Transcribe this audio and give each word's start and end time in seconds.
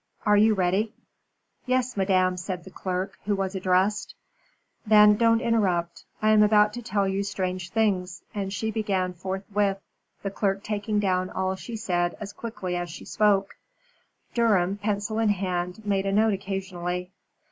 Are 0.25 0.35
you 0.35 0.55
ready?" 0.55 0.95
"Yes, 1.67 1.95
madam," 1.95 2.35
said 2.35 2.63
the 2.63 2.71
clerk, 2.71 3.19
who 3.25 3.35
was 3.35 3.53
addressed. 3.53 4.15
"Then 4.83 5.15
don't 5.15 5.41
interrupt. 5.41 6.05
I 6.23 6.31
am 6.31 6.41
about 6.41 6.73
to 6.73 6.81
tell 6.81 7.07
you 7.07 7.21
strange 7.21 7.69
things," 7.69 8.23
and 8.33 8.51
she 8.51 8.71
began 8.71 9.13
forthwith, 9.13 9.79
the 10.23 10.31
clerk 10.31 10.63
taking 10.63 10.99
down 10.99 11.29
all 11.29 11.55
she 11.55 11.75
said 11.75 12.17
as 12.19 12.33
quickly 12.33 12.75
as 12.75 12.89
she 12.89 13.05
spoke. 13.05 13.57
Durham, 14.33 14.77
pencil 14.77 15.19
in 15.19 15.29
hand, 15.29 15.85
made 15.85 16.07
a 16.07 16.11
note 16.11 16.33
occasionally. 16.33 17.11